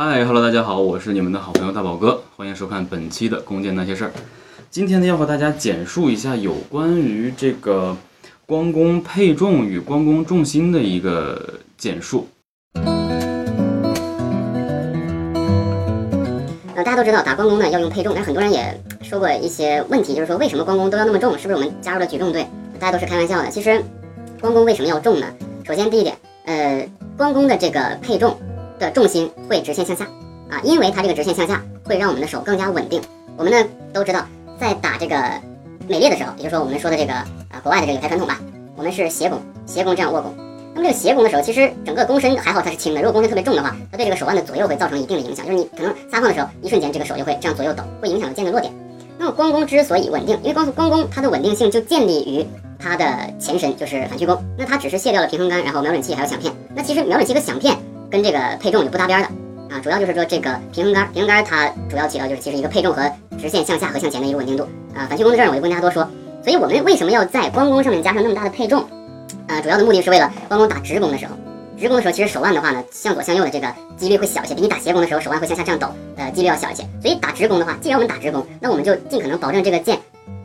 [0.00, 4.12] 嗨，Hello，大家好，我是你们的好朋友大宝哥，欢迎收看本期的弓箭那些事儿。
[4.70, 7.96] 今天呢，要和大家简述一下有关于这个
[8.46, 12.28] 光弓配重与光弓重心的一个简述。
[16.76, 21.36] 呃，大家都知道打光弓呢要用配重，但是很多人也说过一些问题，就是说为什么关公都要那么重？
[21.36, 22.46] 是不是我们加入了举重队？
[22.78, 23.50] 大家都是开玩笑的。
[23.50, 23.82] 其实
[24.40, 25.26] 光弓为什么要重呢？
[25.64, 28.38] 首先第一点，呃，光弓的这个配重
[28.78, 30.04] 的重心会直线向下
[30.50, 33.00] 啊，因为它这个直线向下会让我们的手更加稳定。
[33.36, 34.24] 我们呢都知道，
[34.58, 35.16] 在打这个
[35.88, 37.12] 美列的时候，也就是说我们说的这个
[37.50, 38.40] 呃国外的这个有台传统吧，
[38.76, 40.34] 我们是斜弓，斜弓这样握弓。
[40.74, 48.72] 那么这个斜弓的时候，其实整个弓身还好它是轻的，如果弓身特别重的话，它对这个手腕的左右会造成一定的影响，就是你可能撒放的时候，一瞬间这个手就会这样左右抖，会影响到箭的落点。
[49.18, 52.46] 那么光弓之所以稳定，因为关关公它的稳定性就建立于
[52.78, 53.04] 它的
[53.40, 56.52] 前身就是反曲弓，那它只是卸掉了平衡杆，然后瞄准器还有响片。
[56.74, 57.76] 那其实瞄准器和响片
[58.10, 59.26] 跟这个配重就不搭边的
[59.74, 63.02] 啊，主要就是说这个平衡杆，平衡杆它主要起到就是其实一个配重和
[63.38, 65.06] 直线向下和向前的一个稳定度啊。
[65.08, 66.08] 反曲弓的事儿我就不跟大家多说，
[66.42, 68.84] 所以我们为什么要在关公上面加上那么大的配重？
[69.46, 71.32] 呃，主要的目的是为了关公打直弓的时候，
[71.78, 76.82] 直弓的时候其实手腕的话呢，向左向右的这个几率会小一些，比你打斜弓的时候手腕会向下这样抖，呃，几率要小一些。
[77.02, 79.98] 所以打直弓的话，既然我们打直弓，那我们就尽可能保证这个箭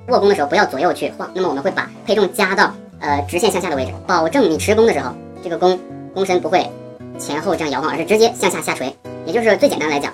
[0.09, 1.30] 握弓的时候不要左右去晃。
[1.33, 5.80] 那么我们会把配重加到呃直线向下的位置，保证你持弓的时候，这个弓
[6.14, 6.70] 弓身不会
[7.17, 8.94] 前后这样摇晃，而是直接向下下垂。
[9.25, 10.14] 也就是最简单来讲，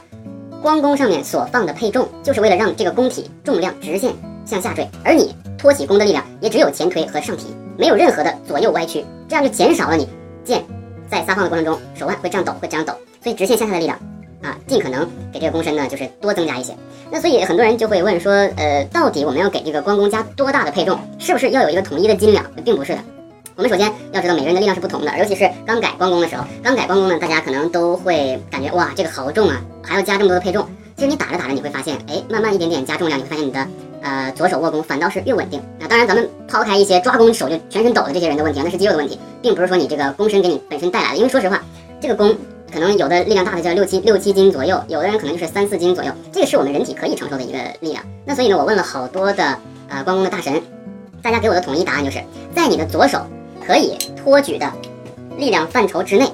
[0.61, 4.13] 关公上面所放的配重，就是为了让这个弓体重量直线
[4.45, 7.47] 向下坠，而你托起弓的力量也只有前推和上提。
[7.77, 10.07] 没有任何的左右歪曲，这样就减少了你
[10.43, 10.63] 箭
[11.09, 13.97] 在撒放的过程中手腕会这样抖，会这样抖，所以直线向下的力量
[14.43, 16.75] 啊，尽可能给这个弓身呢就是多增加一些。
[17.09, 20.99] 那所以很多人就会问说，呃，到底我们要给这个关公加多大的配重？
[21.17, 22.45] 是不是要有一个统一的斤两？
[22.63, 22.99] 并不是的。
[23.59, 30.65] 我们首先要知道每个人的力量是不同的，尤其是刚改关公的时候，刚改关公呢，大家可能都会感觉哇，这个好重啊，还要加这么多的配重。
[30.95, 33.67] 其实你打着打着你会发现，哎，慢慢一点点加重量，你会发现你的。
[34.01, 35.61] 呃，左手握弓反倒是越稳定。
[35.77, 41.17] 那当然，咱们抛开一些抓弓手就全身抖的这些人的问题啊，那是肌肉的问题，并不是说你这个弓身给你本身带来的。
[41.17, 41.61] 因为说实话，
[41.99, 42.33] 这个弓
[42.71, 48.01] 可能有的力量大的叫六七六七斤左右，有的人可能就是三四斤左右，这个是我们人体可以承受的一个力量。
[48.23, 49.59] 那所以呢，我问了好多的
[49.89, 50.61] 呃关公的大神，
[51.21, 52.23] 大家给我的统一答案就是
[52.55, 53.19] 在你的左手
[53.69, 54.65] 可以托举的
[55.37, 56.27] 力量范畴之内。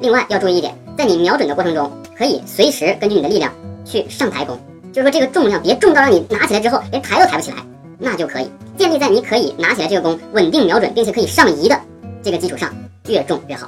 [0.00, 3.52] 另外要注意一点，在你瞄准的过程中，可以随时根据你的力量
[3.84, 4.56] 去上抬弓。
[4.92, 7.56] 就是说这个重量别重到让你拿起来之后连抬都抬不起来，
[7.98, 11.76] 那就可以建立在你可以拿起来这个弓稳定瞄准，并且可以上移的
[12.22, 12.72] 这个基础上，
[13.08, 13.66] 越重越好，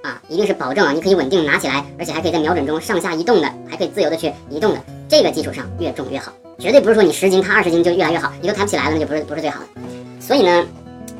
[0.00, 9.66] 啊，一定是保证啊，你可以稳定拿起来，而且还可以在瞄准中上下移动的，还可以自由的去移动的这个基础上越重越好，绝对不是说你十斤它二十斤就越来越好，你都抬不起来了那就不是不是最好的。
[10.18, 10.66] 所以呢，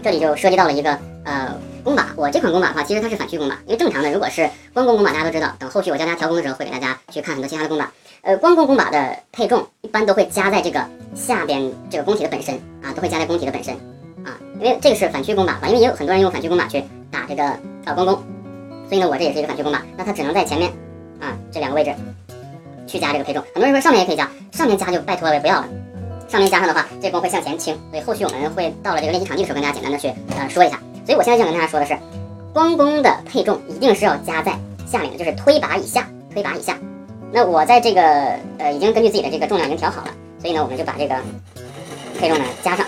[0.03, 7.93] 这里就涉及到了一个呃弓把，我这款弓把的话，其实它是反曲弓把，因为正常的如果是关公弓把，大家都知道，等后续我教大家调弓的时候会给大家去看很多其他的弓把。
[8.23, 10.85] 呃，关公弓把的配重一般都会加在这个
[11.15, 13.75] 下边这个弓体的本身啊，都会加在弓体的本身
[14.25, 17.45] 啊，因为这个是反曲弓把因为也有很多人用反曲弓把去打这个
[17.85, 18.15] 呃关公，
[18.89, 20.73] 所以呢，我这也是一个反曲弓把，那它只能在前面
[21.21, 21.95] 啊这两个位置
[22.87, 23.43] 去加这个配重。
[23.55, 25.69] 很多人说上面也可以加，上面加就拜托了，不要了。
[26.29, 30.79] 上面加上的话，这弓会向前倾，所以后续我们会到了这个练习场地的时候跟大家简单的去呃说一下。
[31.09, 31.97] 所以我现在想跟大家说的是，
[32.53, 34.53] 关公的配重一定是要加在
[34.87, 36.77] 下面的，就是推把以下，推把以下。
[37.33, 38.03] 那我在这个
[38.59, 41.17] 呃已经根据自己的这个重量已经调好了，所以呢我们就把这个
[42.21, 42.85] 配重呢加上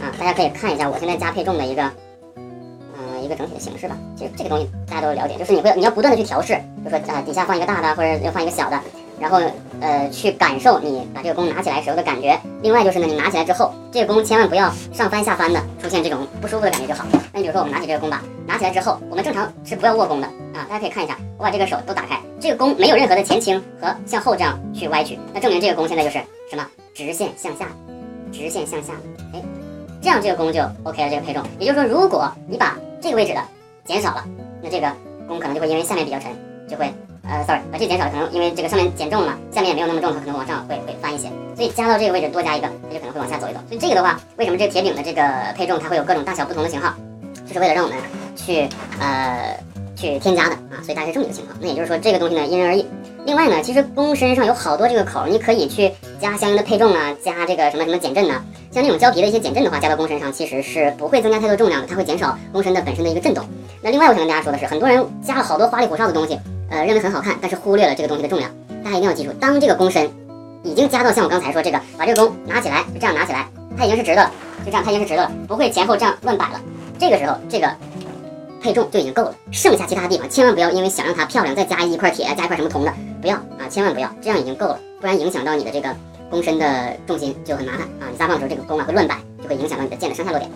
[0.00, 1.82] 啊，大家可以看一下我现在加配重的一个
[2.36, 3.98] 嗯一个整体的形式吧。
[4.16, 8.80] 其实这个东西大家都了解，就是你会你要不断的去调试，就说啊底下放一个大的或者要放一个小的，
[9.20, 9.40] 然后
[9.80, 12.38] 呃去感受你把这个弓拿起来时候的感觉。
[12.62, 17.04] 另外就是呢你拿起来之后，这个弓千万不要上翻下翻的出现这种不舒服的感觉就好。
[17.32, 22.20] 那你比如说我们拿起这个弓把，拿起来之后，我们正常是不要握弓的啊，大家可以看一下，我把这个手都打开。
[22.38, 26.18] 这个弓没有任何的前倾和向后这样去歪曲，那证明这个弓现在就是
[26.50, 27.66] 什么直线向下，
[28.30, 28.92] 直线向下，
[29.32, 29.42] 哎，
[30.02, 31.10] 这样这个弓就 OK 了。
[31.10, 33.40] 这个配重，也就是说，如果你把这个位置的
[33.84, 34.24] 减少了，
[34.62, 34.92] 那这个
[35.26, 36.30] 弓可能就会因为下面比较沉，
[36.68, 36.92] 就会
[37.28, 43.60] 呃，sorry，把这减少了，可能因为这个上面减重了嘛，下面也没有那么重，它可能往上会会翻一些，所以加到这个位置多加一个，它就可能会往下走一走。
[43.68, 45.22] 所以这个的话，为什么这个铁饼的这个
[45.56, 46.94] 配重它会有各种大小不同的型号，
[47.46, 47.98] 就是为了让我们
[48.36, 48.68] 去
[49.00, 49.56] 呃。
[49.98, 51.56] 去添加的啊，所以大概是这么一个情况。
[51.58, 52.86] 那也就是说，这个东西呢因人而异。
[53.24, 55.90] 另外呢，其实弓身上有好多这个口，你可以去
[56.20, 58.34] 加相应的配重啊，加这个什么什么减震呢？
[58.70, 63.42] 像那种胶皮的一些减震的话，加到弓身上其实是不会增加太多重量的，它会减少弓身的本身的一个震动。
[63.80, 66.38] 那另外我想跟大家说的是，很多人加了好多花里胡哨的东西，
[66.70, 68.50] 呃，认为很好看，但是忽略了这个东西的重量。
[68.84, 70.10] 大家一定要记住，当这个弓身
[70.62, 73.46] 已经加到像我刚才说这个，把这个弓拿起来就这样拿起来，
[73.76, 74.30] 它已经是直的了，
[74.64, 76.60] 就这样它已经是直的了，不会前后这样乱摆了。
[76.98, 77.70] 这个时候这个。
[78.58, 85.94] 配重就已经够了，剩下其他地方千万不要因为想让它漂亮再加一块铁，加一块什么铜的，不要啊，千万不要，这样已经够了，不然影响到你的这个
[86.30, 88.10] 弓身的重心就很麻烦啊。
[88.10, 90.50] 你撒放的时候，这个弓啊会乱摆，就会影响到你的箭的上下落点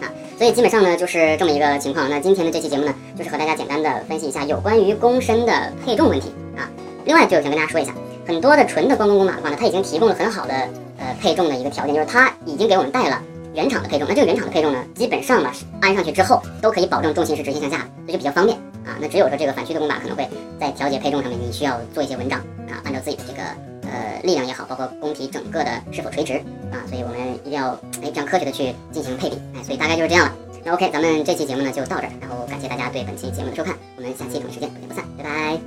[0.00, 0.06] 啊。
[0.38, 2.08] 所以基本上呢就是这么一个情况。
[2.08, 6.70] 那今天的这期节目呢，就是和大家简单的分析一下有关于弓身的配重问题啊。
[7.04, 7.92] 另外就想跟大家说一下，
[8.24, 10.54] 很多的纯的关公弓马的话呢，它已经提供了很好的
[10.98, 13.20] 呃配重的一个条件，就是它已经给我们带了。
[13.54, 18.56] 原厂的配重，那这个原厂的配重呢，基本上吧，安上去之后都可以保证重心是直线向下，的，这就比较方便
[18.86, 18.94] 啊。
[19.00, 20.28] 那只有说这个反曲的弓把可能会
[20.60, 22.38] 在调节配重上面，你需要做一些文章
[22.68, 23.42] 啊，按照自己的这个
[23.90, 26.34] 呃力量也好，包括弓体整个的是否垂直
[26.70, 27.70] 啊，所以我们一定要
[28.02, 30.34] 哎这样科学的去进行配比，哎，所以大概就是这样了。
[30.64, 35.57] 那 OK，咱们这期节目呢就到这儿，然后感谢大家对本期节目的收看，我们下期同一时间不见不散，拜拜。